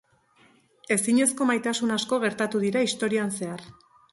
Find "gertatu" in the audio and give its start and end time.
2.27-2.63